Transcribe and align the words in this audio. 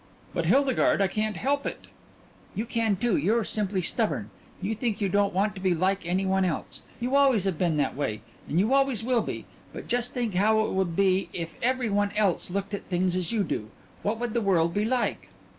"But, 0.33 0.47
Hildegarde, 0.47 0.99
I 0.99 1.07
can't 1.07 1.35
help 1.37 1.63
it." 1.67 1.81
"You 2.55 2.65
can 2.65 2.95
too. 2.95 3.15
You're 3.17 3.43
simply 3.43 3.83
stubborn. 3.83 4.31
You 4.59 4.73
think 4.73 4.99
you 4.99 5.09
don't 5.09 5.31
want 5.31 5.53
to 5.53 5.61
be 5.61 5.75
like 5.75 6.03
any 6.07 6.25
one 6.25 6.43
else. 6.43 6.81
You 6.99 7.15
always 7.15 7.43
have 7.43 7.59
been 7.59 7.77
that 7.77 7.95
way, 7.95 8.21
and 8.49 8.59
you 8.59 8.73
always 8.73 9.03
will 9.03 9.21
be. 9.21 9.45
But 9.73 9.87
just 9.87 10.11
think 10.15 10.33
how 10.33 10.65
it 10.65 10.71
would 10.71 10.95
be 10.95 11.29
if 11.33 11.53
every 11.61 11.91
one 11.91 12.09
else 12.15 12.49
looked 12.49 12.73
at 12.73 12.85
things 12.85 13.15
as 13.15 13.31
you 13.31 13.43
do 13.43 13.69
what 14.01 14.19
would 14.19 14.33
the 14.33 14.41
world 14.41 14.73
be 14.73 14.85
like?" 14.85 15.29